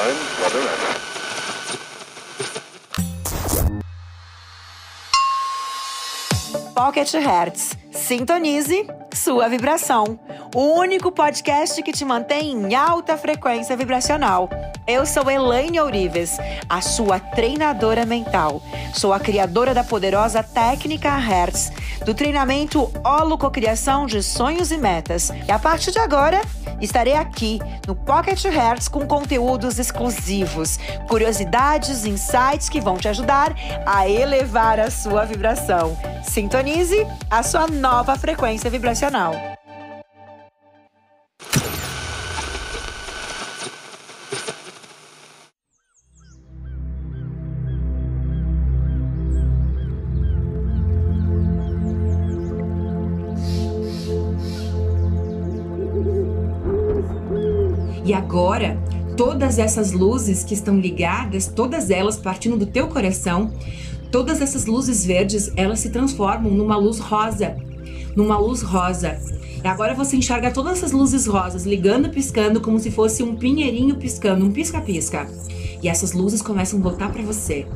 time 0.00 0.16
at 0.46 0.54
it. 0.54 0.90
Pocket 6.74 7.12
Hertz. 7.12 7.76
Sintonize 7.92 8.86
sua 9.14 9.48
vibração. 9.48 10.18
O 10.54 10.78
único 10.78 11.12
podcast 11.12 11.82
que 11.82 11.92
te 11.92 12.04
mantém 12.04 12.52
em 12.52 12.74
alta 12.74 13.16
frequência 13.18 13.76
vibracional. 13.76 14.48
Eu 14.90 15.06
sou 15.06 15.30
Elaine 15.30 15.78
Ourives, 15.78 16.36
a 16.68 16.80
sua 16.80 17.20
treinadora 17.20 18.04
mental. 18.04 18.60
Sou 18.92 19.12
a 19.12 19.20
criadora 19.20 19.72
da 19.72 19.84
poderosa 19.84 20.42
técnica 20.42 21.16
Hertz, 21.16 21.70
do 22.04 22.12
treinamento 22.12 22.90
Holococriação 23.04 24.04
de 24.04 24.20
Sonhos 24.20 24.72
e 24.72 24.76
Metas. 24.76 25.30
E 25.46 25.52
a 25.52 25.60
partir 25.60 25.92
de 25.92 26.00
agora, 26.00 26.40
estarei 26.80 27.14
aqui 27.14 27.60
no 27.86 27.94
Pocket 27.94 28.44
Hertz 28.46 28.88
com 28.88 29.06
conteúdos 29.06 29.78
exclusivos, 29.78 30.80
curiosidades, 31.06 32.04
insights 32.04 32.68
que 32.68 32.80
vão 32.80 32.96
te 32.96 33.06
ajudar 33.06 33.54
a 33.86 34.08
elevar 34.08 34.80
a 34.80 34.90
sua 34.90 35.24
vibração. 35.24 35.96
Sintonize 36.24 37.06
a 37.30 37.44
sua 37.44 37.68
nova 37.68 38.16
frequência 38.16 38.68
vibracional. 38.68 39.49
Agora, 58.30 58.80
todas 59.16 59.58
essas 59.58 59.90
luzes 59.90 60.44
que 60.44 60.54
estão 60.54 60.78
ligadas, 60.78 61.48
todas 61.48 61.90
elas 61.90 62.16
partindo 62.16 62.56
do 62.56 62.64
teu 62.64 62.86
coração, 62.86 63.52
todas 64.12 64.40
essas 64.40 64.66
luzes 64.66 65.04
verdes, 65.04 65.50
elas 65.56 65.80
se 65.80 65.90
transformam 65.90 66.52
numa 66.52 66.76
luz 66.76 67.00
rosa, 67.00 67.56
numa 68.14 68.38
luz 68.38 68.62
rosa. 68.62 69.18
E 69.64 69.66
agora 69.66 69.94
você 69.94 70.16
enxerga 70.16 70.52
todas 70.52 70.78
essas 70.78 70.92
luzes 70.92 71.26
rosas 71.26 71.66
ligando, 71.66 72.08
piscando, 72.08 72.60
como 72.60 72.78
se 72.78 72.92
fosse 72.92 73.20
um 73.20 73.34
pinheirinho 73.34 73.96
piscando, 73.96 74.46
um 74.46 74.52
pisca-pisca. 74.52 75.26
E 75.82 75.88
essas 75.88 76.12
luzes 76.12 76.40
começam 76.40 76.78
a 76.78 76.82
voltar 76.82 77.10
para 77.10 77.22
você 77.22 77.66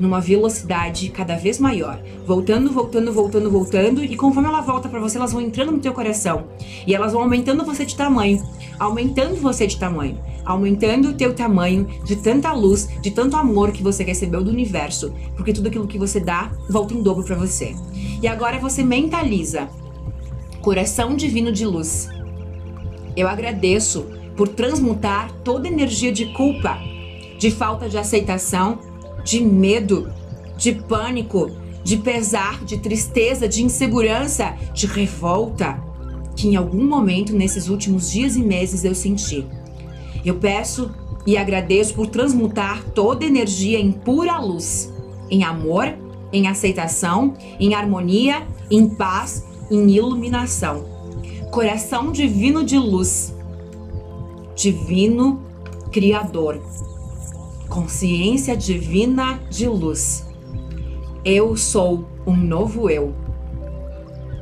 numa 0.00 0.20
velocidade 0.20 1.10
cada 1.10 1.36
vez 1.36 1.60
maior, 1.60 2.02
voltando, 2.26 2.72
voltando, 2.72 3.12
voltando, 3.12 3.50
voltando, 3.50 4.02
e 4.02 4.16
conforme 4.16 4.48
ela 4.48 4.62
volta 4.62 4.88
para 4.88 4.98
você, 4.98 5.18
elas 5.18 5.32
vão 5.32 5.42
entrando 5.42 5.72
no 5.72 5.78
teu 5.78 5.92
coração. 5.92 6.44
E 6.86 6.94
elas 6.94 7.12
vão 7.12 7.20
aumentando 7.20 7.64
você 7.64 7.84
de 7.84 7.94
tamanho, 7.94 8.42
aumentando 8.78 9.36
você 9.36 9.66
de 9.66 9.78
tamanho, 9.78 10.18
aumentando 10.44 11.10
o 11.10 11.12
teu 11.12 11.34
tamanho 11.34 11.86
de 12.04 12.16
tanta 12.16 12.50
luz, 12.52 12.88
de 13.02 13.10
tanto 13.10 13.36
amor 13.36 13.72
que 13.72 13.82
você 13.82 14.02
recebeu 14.02 14.42
do 14.42 14.50
universo, 14.50 15.12
porque 15.36 15.52
tudo 15.52 15.68
aquilo 15.68 15.86
que 15.86 15.98
você 15.98 16.18
dá 16.18 16.50
volta 16.68 16.94
em 16.94 17.02
dobro 17.02 17.22
para 17.22 17.36
você. 17.36 17.76
E 18.22 18.26
agora 18.26 18.58
você 18.58 18.82
mentaliza. 18.82 19.68
Coração 20.62 21.14
divino 21.14 21.52
de 21.52 21.66
luz. 21.66 22.08
Eu 23.14 23.28
agradeço 23.28 24.06
por 24.36 24.48
transmutar 24.48 25.30
toda 25.44 25.68
energia 25.68 26.10
de 26.10 26.32
culpa, 26.32 26.78
de 27.38 27.50
falta 27.50 27.88
de 27.88 27.98
aceitação, 27.98 28.78
de 29.24 29.40
medo, 29.40 30.12
de 30.56 30.72
pânico, 30.72 31.50
de 31.82 31.96
pesar, 31.96 32.64
de 32.64 32.78
tristeza, 32.78 33.48
de 33.48 33.62
insegurança, 33.62 34.54
de 34.74 34.86
revolta 34.86 35.90
que 36.36 36.48
em 36.48 36.56
algum 36.56 36.86
momento 36.86 37.34
nesses 37.34 37.68
últimos 37.68 38.10
dias 38.10 38.34
e 38.34 38.42
meses 38.42 38.84
eu 38.84 38.94
senti. 38.94 39.46
Eu 40.24 40.36
peço 40.36 40.90
e 41.26 41.36
agradeço 41.36 41.94
por 41.94 42.06
transmutar 42.06 42.82
toda 42.94 43.26
energia 43.26 43.78
em 43.78 43.92
pura 43.92 44.38
luz, 44.38 44.90
em 45.30 45.44
amor, 45.44 45.94
em 46.32 46.48
aceitação, 46.48 47.34
em 47.58 47.74
harmonia, 47.74 48.46
em 48.70 48.88
paz, 48.88 49.44
em 49.70 49.90
iluminação. 49.90 50.84
Coração 51.50 52.10
divino 52.10 52.64
de 52.64 52.78
luz, 52.78 53.34
divino 54.54 55.42
Criador 55.90 56.58
consciência 57.70 58.56
divina 58.56 59.40
de 59.48 59.66
luz. 59.68 60.26
Eu 61.24 61.56
sou 61.56 62.04
um 62.26 62.36
novo 62.36 62.90
eu. 62.90 63.14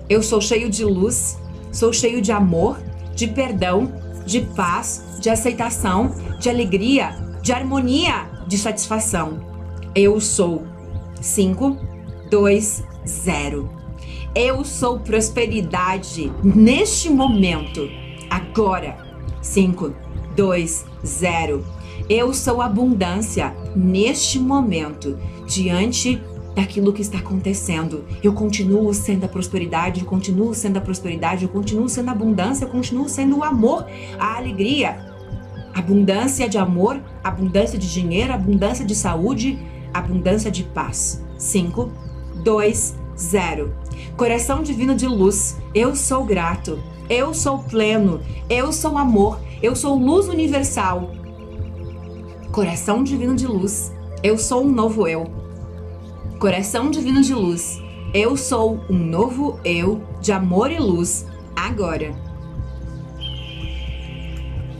Eu 0.08 0.22
sou 0.22 0.40
cheio 0.40 0.70
de 0.70 0.84
luz, 0.84 1.38
sou 1.70 1.92
cheio 1.92 2.22
de 2.22 2.32
amor, 2.32 2.80
de 3.14 3.28
perdão, 3.28 3.92
de 4.24 4.40
paz, 4.40 5.18
de 5.20 5.28
aceitação, 5.28 6.14
de 6.40 6.48
alegria, 6.48 7.14
de 7.42 7.52
harmonia, 7.52 8.26
de 8.46 8.56
satisfação. 8.56 9.38
Eu 9.94 10.20
sou 10.20 10.66
5, 11.20 11.76
2, 12.30 12.84
0. 13.06 13.70
Eu 14.34 14.64
sou 14.64 15.00
prosperidade 15.00 16.32
neste 16.42 17.10
momento, 17.10 17.88
agora. 18.30 19.06
5, 19.42 19.94
2, 20.34 20.84
0 21.04 21.77
eu 22.08 22.32
sou 22.32 22.62
abundância 22.62 23.54
neste 23.76 24.38
momento, 24.38 25.19
diante 25.46 26.20
daquilo 26.54 26.92
que 26.92 27.02
está 27.02 27.19
acontecendo. 27.19 28.04
Eu 28.22 28.32
continuo 28.32 28.92
sendo 28.92 29.24
a 29.24 29.28
prosperidade, 29.28 30.00
eu 30.00 30.06
continuo 30.06 30.54
sendo 30.54 30.78
a 30.78 30.80
prosperidade, 30.80 31.44
eu 31.44 31.48
continuo 31.48 31.88
sendo 31.88 32.08
a 32.08 32.12
abundância, 32.12 32.64
eu 32.64 32.69
continuo 32.69 33.08
sendo 33.08 33.38
o 33.38 33.44
amor, 33.44 33.86
a 34.19 34.36
alegria. 34.36 34.98
Abundância 35.74 36.48
de 36.48 36.58
amor, 36.58 37.00
abundância 37.22 37.78
de 37.78 37.92
dinheiro, 37.92 38.32
abundância 38.32 38.84
de 38.84 38.94
saúde, 38.94 39.58
abundância 39.94 40.50
de 40.50 40.64
paz. 40.64 41.25
5, 41.38 41.92
2, 42.42 42.96
0. 43.16 43.72
Coração 44.16 44.62
divino 44.62 44.96
de 44.96 45.06
luz, 45.06 45.58
eu 45.75 45.94
sou 45.94 46.25
grato, 46.25 46.78
eu 47.08 47.32
sou 47.32 47.58
pleno, 47.58 48.20
eu 48.50 48.72
sou 48.72 48.98
amor, 48.98 49.38
eu 49.62 49.76
sou 49.76 49.96
luz 49.96 50.28
universal, 50.28 51.12
Coração 52.58 53.04
divino 53.04 53.36
de 53.36 53.46
luz, 53.46 53.94
eu 54.20 54.36
sou 54.36 54.64
um 54.64 54.69
novo 54.69 55.06
eu. 55.06 55.30
Coração 56.41 56.91
divino 56.91 57.22
de 57.22 57.32
luz, 57.32 57.80
eu 58.12 58.36
sou 58.36 58.80
um 58.91 58.98
novo 58.98 59.60
eu 59.64 60.02
de 60.20 60.32
amor 60.32 60.72
e 60.72 60.78
luz 60.80 61.24
agora. 61.54 62.12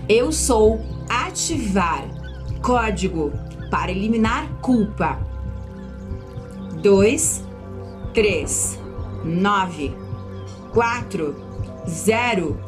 Eu 0.09 0.33
sou 0.33 0.81
ativar 1.09 2.03
código 2.61 3.31
para 3.71 3.93
eliminar 3.93 4.49
culpa. 4.61 5.21
2 6.83 7.45
3 8.13 8.81
9 9.25 9.95
4 10.75 11.37
0 11.87 12.61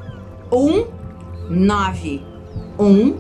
1 0.53 0.87
9 1.51 2.23
1 2.79 3.19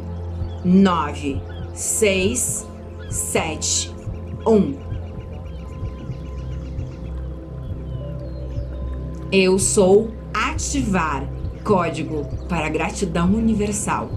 9 0.65 1.50
seis, 1.81 2.69
sete, 3.09 3.91
um. 4.47 4.75
Eu 9.33 9.59
sou 9.59 10.11
ativar 10.35 11.27
código 11.65 12.27
para 12.51 12.69
gratidão 12.69 13.33
universal 13.33 14.11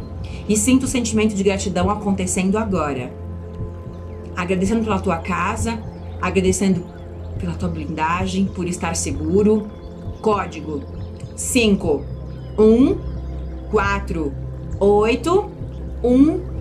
e 0.50 0.58
sinto 0.58 0.84
o 0.84 0.88
sentimento 0.88 1.34
de 1.36 1.42
gratidão 1.42 1.90
acontecendo 1.90 2.58
agora. 2.58 3.14
Agradecendo 4.36 4.84
pela 4.84 5.00
tua 5.00 5.20
casa, 5.20 5.82
agradecendo 6.22 6.84
pela 7.40 7.54
tua 7.54 7.70
blindagem, 7.70 8.46
por 8.46 8.68
estar 8.68 8.94
seguro. 8.94 9.70
Código 10.22 10.82
5 11.38 12.04
1 12.58 12.98
4 13.72 14.34
8 14.80 15.52
1 16.04 16.53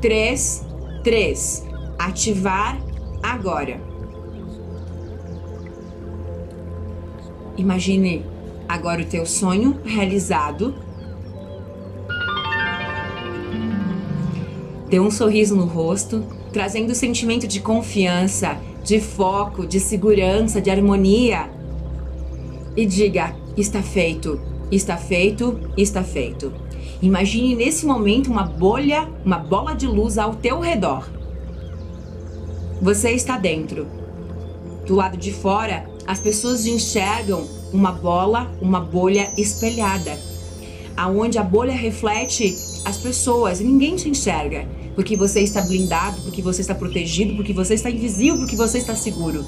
3, 0.00 0.64
3. 1.02 1.66
Ativar 1.98 2.80
agora. 3.22 3.80
Imagine 7.56 8.24
agora 8.68 9.02
o 9.02 9.04
teu 9.04 9.26
sonho 9.26 9.80
realizado. 9.84 10.74
Dê 14.88 15.00
um 15.00 15.10
sorriso 15.10 15.56
no 15.56 15.64
rosto, 15.64 16.24
trazendo 16.52 16.90
o 16.90 16.94
sentimento 16.94 17.48
de 17.48 17.60
confiança, 17.60 18.56
de 18.84 19.00
foco, 19.00 19.66
de 19.66 19.80
segurança, 19.80 20.60
de 20.60 20.70
harmonia. 20.70 21.50
E 22.76 22.86
diga: 22.86 23.34
está 23.56 23.82
feito, 23.82 24.40
está 24.70 24.96
feito, 24.96 25.58
está 25.76 26.04
feito. 26.04 26.67
Imagine 27.00 27.54
nesse 27.54 27.86
momento 27.86 28.28
uma 28.28 28.42
bolha, 28.42 29.08
uma 29.24 29.38
bola 29.38 29.72
de 29.72 29.86
luz 29.86 30.18
ao 30.18 30.34
teu 30.34 30.58
redor. 30.58 31.08
Você 32.82 33.12
está 33.12 33.38
dentro. 33.38 33.86
Do 34.84 34.96
lado 34.96 35.16
de 35.16 35.32
fora, 35.32 35.88
as 36.06 36.18
pessoas 36.18 36.66
enxergam 36.66 37.46
uma 37.72 37.92
bola, 37.92 38.50
uma 38.60 38.80
bolha 38.80 39.32
espelhada. 39.36 40.18
aonde 40.96 41.38
a 41.38 41.44
bolha 41.44 41.72
reflete 41.72 42.56
as 42.84 42.96
pessoas 42.96 43.60
ninguém 43.60 43.94
te 43.94 44.08
enxerga, 44.08 44.66
porque 44.96 45.16
você 45.16 45.40
está 45.40 45.62
blindado, 45.62 46.20
porque 46.22 46.42
você 46.42 46.60
está 46.60 46.74
protegido, 46.74 47.36
porque 47.36 47.52
você 47.52 47.74
está 47.74 47.88
invisível, 47.88 48.38
porque 48.38 48.56
você 48.56 48.78
está 48.78 48.96
seguro. 48.96 49.44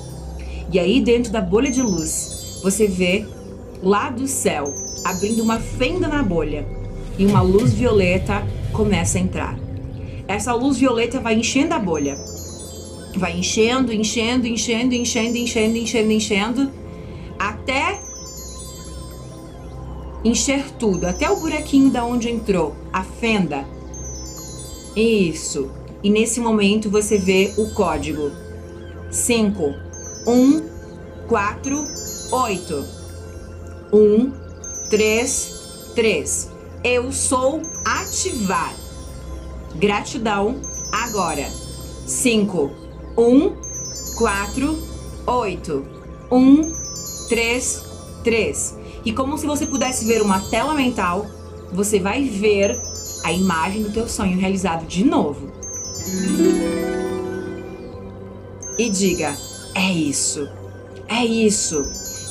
E 0.73 0.79
aí 0.79 1.01
dentro 1.01 1.33
da 1.33 1.41
bolha 1.41 1.69
de 1.69 1.83
luz, 1.83 2.61
você 2.63 2.87
vê 2.87 3.27
lá 3.83 4.09
do 4.11 4.29
céu 4.29 4.73
abrindo 5.03 5.43
uma 5.43 5.59
fenda 5.59 6.07
na 6.07 6.23
bolha 6.23 6.65
e 7.21 7.27
uma 7.27 7.43
luz 7.43 7.75
violeta 7.75 8.43
começa 8.73 9.19
a 9.19 9.21
entrar. 9.21 9.59
Essa 10.27 10.55
luz 10.55 10.79
violeta 10.79 11.21
vai 11.21 11.35
enchendo 11.35 11.75
a 11.75 11.79
bolha. 11.79 12.17
Vai 13.15 13.37
enchendo, 13.37 13.93
enchendo, 13.93 14.47
enchendo, 14.47 14.95
enchendo, 14.95 15.37
enchendo, 15.37 15.77
enchendo, 15.77 16.13
enchendo, 16.13 16.73
até 17.39 18.01
encher 20.25 20.65
tudo, 20.79 21.07
até 21.07 21.31
o 21.31 21.37
buraquinho 21.37 21.91
da 21.91 22.07
onde 22.07 22.31
entrou, 22.31 22.75
a 22.91 23.05
fenda. 23.05 23.67
Isso. 24.97 25.71
E 26.03 26.09
nesse 26.09 26.41
momento 26.41 26.89
você 26.89 27.19
vê 27.19 27.53
o 27.59 27.69
código 27.75 28.31
5 29.11 29.75
1 30.27 30.63
4 31.29 31.85
8 32.33 32.85
1 33.93 34.33
3 34.89 35.61
3. 35.95 36.60
Eu 36.83 37.13
sou 37.13 37.61
ativar. 37.85 38.75
Gratidão 39.77 40.61
agora. 40.91 41.51
5 42.07 42.71
1 43.17 43.57
4 44.17 44.79
8 45.27 45.87
1 46.31 46.73
3 47.29 47.85
3 48.25 48.81
e 49.05 49.13
como 49.13 49.39
se 49.39 49.47
você 49.47 49.67
pudesse 49.67 50.05
ver 50.05 50.21
uma 50.23 50.41
tela 50.41 50.75
mental, 50.75 51.27
você 51.73 51.99
vai 51.99 52.25
ver 52.25 52.81
a 53.25 53.33
imagem 53.33 53.83
do 53.83 53.93
teu 53.93 54.09
sonho 54.09 54.39
realizado 54.39 54.87
de 54.87 55.05
novo. 55.05 55.51
E 58.79 58.89
diga: 58.89 59.37
é 59.75 59.93
isso, 59.93 60.49
é 61.09 61.25
isso. 61.25 61.83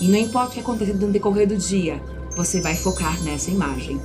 E 0.01 0.07
não 0.07 0.17
importa 0.17 0.49
o 0.49 0.53
que 0.53 0.59
aconteça 0.59 0.93
no 0.93 1.11
decorrer 1.11 1.47
do 1.47 1.57
dia, 1.57 2.01
você 2.35 2.61
vai 2.61 2.75
focar 2.75 3.21
nessa 3.23 3.51
imagem. 3.51 3.99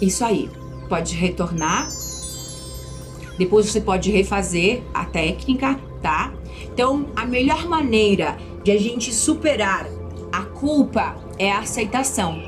Isso 0.00 0.24
aí. 0.24 0.50
Pode 0.88 1.14
retornar. 1.14 1.88
Depois 3.38 3.66
você 3.66 3.80
pode 3.80 4.10
refazer 4.10 4.82
a 4.94 5.04
técnica, 5.04 5.78
tá? 6.00 6.32
Então, 6.72 7.06
a 7.14 7.26
melhor 7.26 7.66
maneira 7.66 8.36
de 8.62 8.70
a 8.70 8.78
gente 8.78 9.12
superar 9.12 9.86
a 10.32 10.42
culpa 10.42 11.16
é 11.38 11.50
a 11.50 11.60
aceitação. 11.60 12.40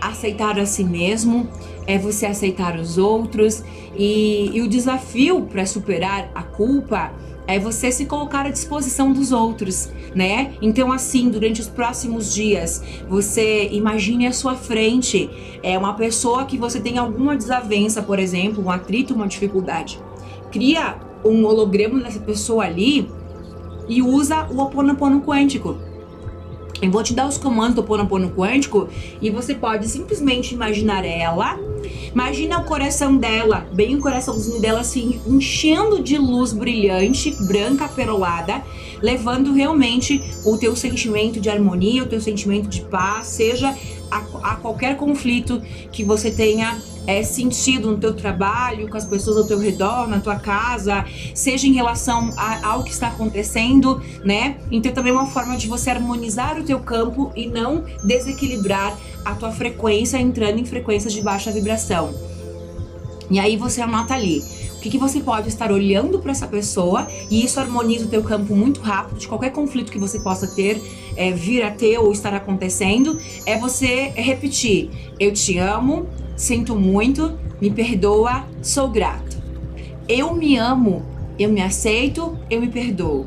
Aceitar 0.00 0.58
a 0.58 0.66
si 0.66 0.84
mesmo 0.84 1.48
é 1.86 1.98
você 1.98 2.26
aceitar 2.26 2.78
os 2.78 2.98
outros 2.98 3.62
e, 3.96 4.50
e 4.52 4.60
o 4.60 4.68
desafio 4.68 5.42
para 5.42 5.64
superar 5.64 6.30
a 6.34 6.42
culpa 6.42 7.12
é 7.46 7.58
você 7.58 7.92
se 7.92 8.06
colocar 8.06 8.46
à 8.46 8.50
disposição 8.50 9.12
dos 9.12 9.32
outros, 9.32 9.88
né? 10.14 10.54
Então, 10.60 10.92
assim, 10.92 11.28
durante 11.28 11.60
os 11.60 11.68
próximos 11.68 12.32
dias, 12.32 12.82
você 13.08 13.68
imagine 13.70 14.26
à 14.26 14.32
sua 14.32 14.54
frente 14.54 15.30
é 15.62 15.78
uma 15.78 15.94
pessoa 15.94 16.44
que 16.44 16.58
você 16.58 16.80
tem 16.80 16.98
alguma 16.98 17.36
desavença, 17.36 18.02
por 18.02 18.18
exemplo, 18.18 18.64
um 18.64 18.70
atrito, 18.70 19.14
uma 19.14 19.28
dificuldade. 19.28 20.00
Cria 20.50 20.96
um 21.24 21.44
holograma 21.44 22.00
dessa 22.00 22.20
pessoa 22.20 22.64
ali 22.64 23.08
e 23.88 24.02
usa 24.02 24.46
o 24.50 24.60
oponopono 24.60 25.20
quântico. 25.20 25.76
Eu 26.80 26.90
vou 26.90 27.02
te 27.02 27.14
dar 27.14 27.26
os 27.26 27.38
comandos 27.38 27.76
do 27.76 27.82
Ponopono 27.82 28.30
Quântico 28.30 28.88
e 29.20 29.30
você 29.30 29.54
pode 29.54 29.88
simplesmente 29.88 30.54
imaginar 30.54 31.06
ela. 31.06 31.58
Imagina 32.16 32.58
o 32.58 32.64
coração 32.64 33.14
dela, 33.14 33.68
bem 33.74 33.94
o 33.94 34.00
coraçãozinho 34.00 34.58
dela 34.58 34.80
assim, 34.80 35.20
enchendo 35.26 36.02
de 36.02 36.16
luz 36.16 36.50
brilhante, 36.50 37.30
branca, 37.44 37.86
perolada, 37.86 38.64
levando 39.02 39.52
realmente 39.52 40.24
o 40.42 40.56
teu 40.56 40.74
sentimento 40.74 41.38
de 41.38 41.50
harmonia, 41.50 42.02
o 42.02 42.06
teu 42.06 42.18
sentimento 42.18 42.70
de 42.70 42.80
paz, 42.80 43.26
seja 43.26 43.76
a, 44.10 44.52
a 44.52 44.56
qualquer 44.56 44.96
conflito 44.96 45.60
que 45.92 46.02
você 46.02 46.30
tenha 46.30 46.80
é, 47.06 47.22
sentido 47.22 47.90
no 47.90 47.98
teu 47.98 48.14
trabalho, 48.14 48.88
com 48.88 48.96
as 48.96 49.04
pessoas 49.04 49.36
ao 49.36 49.44
teu 49.44 49.58
redor, 49.58 50.08
na 50.08 50.20
tua 50.20 50.36
casa, 50.36 51.04
seja 51.34 51.66
em 51.66 51.72
relação 51.72 52.32
a, 52.36 52.68
ao 52.68 52.82
que 52.82 52.90
está 52.90 53.08
acontecendo, 53.08 54.02
né? 54.24 54.56
Então 54.70 54.92
também 54.92 55.12
é 55.12 55.16
uma 55.16 55.26
forma 55.26 55.56
de 55.56 55.68
você 55.68 55.90
harmonizar 55.90 56.58
o 56.58 56.64
teu 56.64 56.80
campo 56.80 57.32
e 57.34 57.46
não 57.46 57.84
desequilibrar 58.02 58.96
a 59.24 59.34
tua 59.34 59.50
frequência 59.50 60.18
entrando 60.18 60.58
em 60.58 60.64
frequências 60.64 61.12
de 61.12 61.20
baixa 61.20 61.50
vibração. 61.50 62.35
E 63.30 63.38
aí 63.38 63.56
você 63.56 63.80
anota 63.80 64.14
ali 64.14 64.42
o 64.76 64.80
que, 64.80 64.90
que 64.90 64.98
você 64.98 65.20
pode 65.20 65.48
estar 65.48 65.72
olhando 65.72 66.18
para 66.18 66.30
essa 66.30 66.46
pessoa 66.46 67.08
e 67.30 67.44
isso 67.44 67.58
harmoniza 67.58 68.04
o 68.04 68.08
teu 68.08 68.22
campo 68.22 68.54
muito 68.54 68.80
rápido 68.80 69.18
de 69.18 69.26
qualquer 69.26 69.50
conflito 69.50 69.90
que 69.90 69.98
você 69.98 70.20
possa 70.20 70.46
ter, 70.46 70.80
é, 71.16 71.32
vir 71.32 71.62
a 71.62 71.70
ter 71.70 71.98
ou 71.98 72.12
estar 72.12 72.34
acontecendo. 72.34 73.18
É 73.46 73.58
você 73.58 74.12
repetir: 74.14 74.90
Eu 75.18 75.32
te 75.32 75.58
amo, 75.58 76.06
sinto 76.36 76.76
muito, 76.76 77.36
me 77.60 77.70
perdoa, 77.70 78.44
sou 78.62 78.88
grato. 78.88 79.36
Eu 80.08 80.34
me 80.34 80.56
amo, 80.56 81.04
eu 81.38 81.50
me 81.50 81.62
aceito, 81.62 82.38
eu 82.50 82.60
me 82.60 82.68
perdoo. 82.68 83.26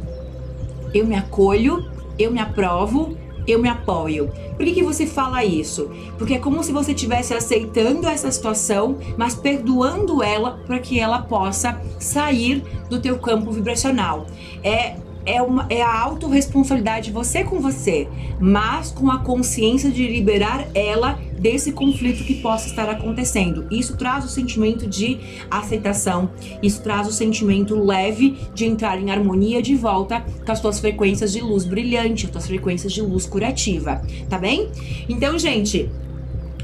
Eu 0.93 1.05
me 1.05 1.15
acolho, 1.15 1.91
eu 2.17 2.31
me 2.31 2.39
aprovo, 2.39 3.17
eu 3.51 3.59
me 3.59 3.69
apoio. 3.69 4.29
Por 4.55 4.65
que, 4.65 4.73
que 4.73 4.83
você 4.83 5.05
fala 5.05 5.43
isso? 5.43 5.89
Porque 6.17 6.35
é 6.35 6.39
como 6.39 6.63
se 6.63 6.71
você 6.71 6.91
estivesse 6.91 7.33
aceitando 7.33 8.07
essa 8.07 8.31
situação, 8.31 8.97
mas 9.17 9.35
perdoando 9.35 10.21
ela 10.21 10.59
para 10.65 10.79
que 10.79 10.99
ela 10.99 11.21
possa 11.21 11.81
sair 11.99 12.63
do 12.89 12.99
teu 12.99 13.17
campo 13.19 13.51
vibracional. 13.51 14.25
É 14.63 14.95
é, 15.25 15.41
uma, 15.41 15.65
é 15.69 15.81
a 15.81 15.99
autorresponsabilidade 16.01 17.11
você 17.11 17.43
com 17.43 17.59
você, 17.59 18.07
mas 18.39 18.91
com 18.91 19.09
a 19.09 19.19
consciência 19.19 19.91
de 19.91 20.07
liberar 20.07 20.67
ela 20.73 21.19
desse 21.37 21.71
conflito 21.71 22.23
que 22.23 22.35
possa 22.35 22.67
estar 22.67 22.89
acontecendo. 22.89 23.65
Isso 23.71 23.95
traz 23.95 24.25
o 24.25 24.27
sentimento 24.27 24.87
de 24.87 25.19
aceitação, 25.49 26.29
isso 26.61 26.81
traz 26.81 27.07
o 27.07 27.11
sentimento 27.11 27.75
leve 27.75 28.37
de 28.53 28.65
entrar 28.65 28.99
em 28.99 29.11
harmonia 29.11 29.61
de 29.61 29.75
volta 29.75 30.23
com 30.45 30.51
as 30.51 30.59
suas 30.59 30.79
frequências 30.79 31.31
de 31.31 31.41
luz 31.41 31.63
brilhante, 31.63 32.25
as 32.25 32.31
suas 32.31 32.47
frequências 32.47 32.91
de 32.91 33.01
luz 33.01 33.25
curativa, 33.25 34.01
tá 34.29 34.37
bem? 34.37 34.69
Então, 35.07 35.37
gente, 35.39 35.89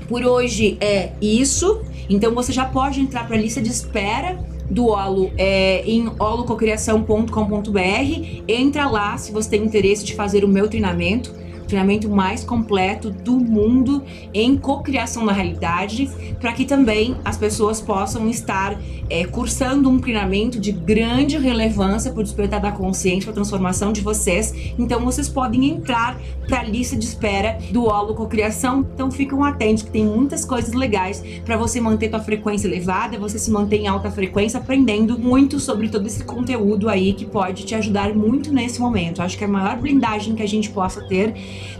por 0.07 0.23
hoje 0.23 0.77
é 0.81 1.13
isso. 1.21 1.81
Então 2.09 2.33
você 2.33 2.51
já 2.51 2.65
pode 2.65 2.99
entrar 2.99 3.25
para 3.25 3.35
a 3.35 3.39
lista 3.39 3.61
de 3.61 3.69
espera 3.69 4.37
do 4.69 4.87
Olo 4.87 5.31
é, 5.37 5.83
em 5.85 6.09
holococriação.com.br. 6.19 8.43
Entra 8.47 8.89
lá 8.89 9.17
se 9.17 9.31
você 9.31 9.49
tem 9.49 9.63
interesse 9.63 10.03
de 10.03 10.15
fazer 10.15 10.43
o 10.43 10.47
meu 10.47 10.67
treinamento 10.67 11.31
treinamento 11.65 12.09
mais 12.09 12.43
completo 12.43 13.09
do 13.09 13.33
mundo 13.33 14.03
em 14.33 14.57
cocriação 14.57 15.25
na 15.25 15.31
realidade, 15.31 16.09
para 16.39 16.53
que 16.53 16.65
também 16.65 17.15
as 17.23 17.37
pessoas 17.37 17.81
possam 17.81 18.29
estar 18.29 18.79
é, 19.09 19.25
cursando 19.25 19.89
um 19.89 19.99
treinamento 19.99 20.59
de 20.59 20.71
grande 20.71 21.37
relevância 21.37 22.11
para 22.11 22.21
o 22.21 22.23
despertar 22.23 22.59
da 22.59 22.71
consciência, 22.71 23.23
para 23.23 23.31
a 23.31 23.35
transformação 23.35 23.91
de 23.91 24.01
vocês. 24.01 24.53
Então 24.77 25.03
vocês 25.03 25.29
podem 25.29 25.69
entrar 25.69 26.19
para 26.47 26.59
a 26.59 26.63
lista 26.63 26.95
de 26.95 27.05
espera 27.05 27.57
do 27.71 27.85
Holo 27.85 28.13
Cocriação. 28.15 28.85
Então 28.93 29.11
ficam 29.11 29.43
atentos 29.43 29.83
que 29.83 29.91
tem 29.91 30.05
muitas 30.05 30.45
coisas 30.45 30.73
legais 30.73 31.23
para 31.43 31.57
você 31.57 31.79
manter 31.79 32.09
tua 32.09 32.19
frequência 32.19 32.67
elevada, 32.67 33.17
você 33.17 33.37
se 33.37 33.51
manter 33.51 33.77
em 33.77 33.87
alta 33.87 34.09
frequência, 34.11 34.59
aprendendo 34.59 35.17
muito 35.19 35.59
sobre 35.59 35.89
todo 35.89 36.05
esse 36.07 36.23
conteúdo 36.23 36.89
aí 36.89 37.13
que 37.13 37.25
pode 37.25 37.65
te 37.65 37.75
ajudar 37.75 38.13
muito 38.13 38.53
nesse 38.53 38.79
momento. 38.79 39.21
Acho 39.21 39.37
que 39.37 39.43
é 39.43 39.47
a 39.47 39.49
maior 39.49 39.77
blindagem 39.77 40.35
que 40.35 40.43
a 40.43 40.47
gente 40.47 40.69
possa 40.69 41.01
ter 41.07 41.33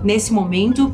nesse 0.04 0.34
momento 0.34 0.94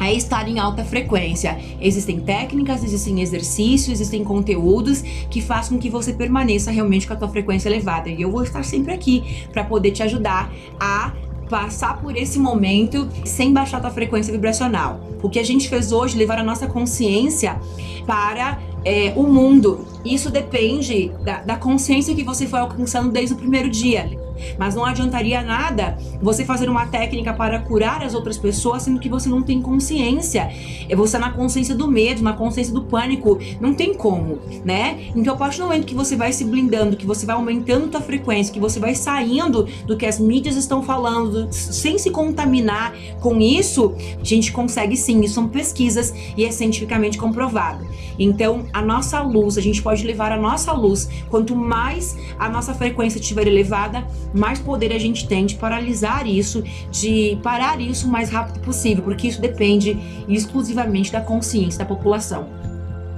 é 0.00 0.14
estar 0.14 0.48
em 0.48 0.58
alta 0.58 0.84
frequência. 0.84 1.58
Existem 1.80 2.20
técnicas, 2.20 2.84
existem 2.84 3.20
exercícios, 3.20 4.00
existem 4.00 4.22
conteúdos 4.22 5.02
que 5.28 5.40
façam 5.40 5.76
com 5.76 5.82
que 5.82 5.90
você 5.90 6.12
permaneça 6.12 6.70
realmente 6.70 7.06
com 7.06 7.14
a 7.14 7.16
tua 7.16 7.28
frequência 7.28 7.68
elevada. 7.68 8.08
E 8.08 8.22
eu 8.22 8.30
vou 8.30 8.42
estar 8.42 8.62
sempre 8.64 8.92
aqui 8.92 9.46
para 9.52 9.64
poder 9.64 9.90
te 9.90 10.02
ajudar 10.02 10.52
a 10.78 11.12
passar 11.50 12.00
por 12.00 12.16
esse 12.16 12.38
momento 12.38 13.08
sem 13.24 13.52
baixar 13.52 13.78
a 13.78 13.80
tua 13.80 13.90
frequência 13.90 14.32
vibracional. 14.32 15.00
O 15.22 15.28
que 15.28 15.38
a 15.38 15.44
gente 15.44 15.68
fez 15.68 15.90
hoje, 15.92 16.16
levar 16.16 16.38
a 16.38 16.44
nossa 16.44 16.66
consciência 16.66 17.58
para 18.06 18.60
é, 18.84 19.12
o 19.16 19.24
mundo. 19.24 19.86
Isso 20.04 20.30
depende 20.30 21.10
da, 21.24 21.42
da 21.42 21.56
consciência 21.56 22.14
que 22.14 22.22
você 22.22 22.46
foi 22.46 22.60
alcançando 22.60 23.10
desde 23.10 23.34
o 23.34 23.36
primeiro 23.36 23.68
dia 23.68 24.27
Mas 24.58 24.74
não 24.74 24.84
adiantaria 24.84 25.42
nada 25.42 25.96
você 26.20 26.44
fazer 26.44 26.68
uma 26.68 26.86
técnica 26.86 27.32
para 27.32 27.58
curar 27.60 28.02
as 28.02 28.14
outras 28.14 28.38
pessoas, 28.38 28.82
sendo 28.82 29.00
que 29.00 29.08
você 29.08 29.28
não 29.28 29.42
tem 29.42 29.60
consciência. 29.60 30.50
É 30.88 30.96
você 30.96 31.18
na 31.18 31.30
consciência 31.30 31.74
do 31.74 31.88
medo, 31.88 32.22
na 32.22 32.32
consciência 32.32 32.72
do 32.72 32.82
pânico. 32.82 33.38
Não 33.60 33.74
tem 33.74 33.94
como, 33.94 34.38
né? 34.64 35.10
Então, 35.14 35.34
a 35.34 35.36
partir 35.36 35.58
do 35.58 35.64
momento 35.64 35.86
que 35.86 35.94
você 35.94 36.16
vai 36.16 36.32
se 36.32 36.44
blindando, 36.44 36.96
que 36.96 37.06
você 37.06 37.26
vai 37.26 37.36
aumentando 37.36 37.88
tua 37.88 38.00
frequência, 38.00 38.52
que 38.52 38.60
você 38.60 38.78
vai 38.78 38.94
saindo 38.94 39.66
do 39.86 39.96
que 39.96 40.06
as 40.06 40.18
mídias 40.18 40.56
estão 40.56 40.82
falando, 40.82 41.48
sem 41.50 41.98
se 41.98 42.10
contaminar 42.10 42.94
com 43.20 43.40
isso, 43.40 43.94
a 44.20 44.24
gente 44.24 44.52
consegue 44.52 44.96
sim. 44.96 45.20
Isso 45.20 45.34
são 45.34 45.48
pesquisas 45.48 46.12
e 46.36 46.44
é 46.44 46.50
cientificamente 46.50 47.18
comprovado. 47.18 47.86
Então, 48.18 48.66
a 48.72 48.82
nossa 48.82 49.20
luz, 49.22 49.56
a 49.56 49.60
gente 49.60 49.80
pode 49.80 50.04
levar 50.04 50.32
a 50.32 50.36
nossa 50.36 50.72
luz. 50.72 51.08
Quanto 51.30 51.54
mais 51.54 52.16
a 52.38 52.48
nossa 52.48 52.74
frequência 52.74 53.18
estiver 53.18 53.46
elevada, 53.46 54.06
mais 54.34 54.58
poder 54.58 54.92
a 54.92 54.98
gente 54.98 55.26
tem 55.26 55.46
de 55.46 55.54
paralisar 55.56 56.26
isso, 56.26 56.62
de 56.90 57.38
parar 57.42 57.80
isso 57.80 58.06
o 58.06 58.10
mais 58.10 58.30
rápido 58.30 58.60
possível, 58.60 59.02
porque 59.02 59.28
isso 59.28 59.40
depende 59.40 59.98
exclusivamente 60.28 61.12
da 61.12 61.20
consciência 61.20 61.78
da 61.78 61.84
população. 61.84 62.48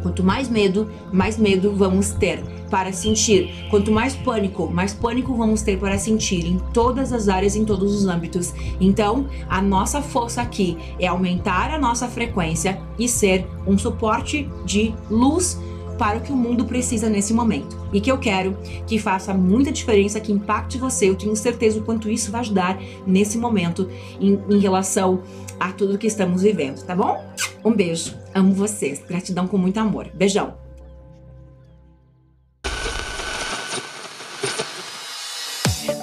Quanto 0.03 0.23
mais 0.23 0.49
medo, 0.49 0.91
mais 1.13 1.37
medo 1.37 1.75
vamos 1.75 2.11
ter 2.11 2.43
para 2.71 2.93
sentir. 2.93 3.67
Quanto 3.69 3.91
mais 3.93 4.15
pânico, 4.15 4.71
mais 4.71 4.95
pânico 4.95 5.35
vamos 5.35 5.63
ter 5.63 5.79
para 5.79 5.99
sentir 5.99 6.47
em 6.47 6.59
todas 6.73 7.13
as 7.13 7.29
áreas, 7.29 7.57
em 7.57 7.65
todos 7.65 7.95
os 7.95 8.07
âmbitos. 8.07 8.55
Então, 8.81 9.27
a 9.49 9.61
nossa 9.61 10.01
força 10.01 10.41
aqui 10.41 10.79
é 10.99 11.07
aumentar 11.07 11.71
a 11.71 11.79
nossa 11.79 12.09
frequência 12.09 12.81
e 12.99 13.09
ser 13.09 13.47
um 13.67 13.77
suporte 13.77 14.49
de 14.65 14.95
luz 15.11 15.59
para 16.01 16.17
o 16.17 16.23
que 16.23 16.33
o 16.33 16.37
mundo 16.37 16.65
precisa 16.65 17.11
nesse 17.11 17.35
momento. 17.35 17.79
E 17.93 18.01
que 18.01 18.11
eu 18.11 18.17
quero 18.17 18.57
que 18.87 18.99
faça 18.99 19.35
muita 19.35 19.71
diferença, 19.71 20.19
que 20.19 20.33
impacte 20.33 20.79
você. 20.79 21.11
Eu 21.11 21.15
tenho 21.15 21.37
certeza 21.37 21.79
o 21.79 21.83
quanto 21.83 22.09
isso 22.09 22.33
vai 22.33 22.41
ajudar 22.41 22.81
nesse 23.07 23.37
momento 23.37 23.87
em, 24.19 24.41
em 24.49 24.59
relação 24.59 25.23
a 25.61 25.71
tudo 25.73 25.99
que 25.99 26.07
estamos 26.07 26.41
vivendo, 26.41 26.83
tá 26.87 26.97
bom? 26.97 27.23
Um 27.63 27.75
beijo. 27.75 28.17
Amo 28.35 28.55
vocês. 28.55 29.03
Gratidão 29.07 29.47
com 29.47 29.59
muito 29.59 29.79
amor. 29.79 30.09
Beijão. 30.15 30.70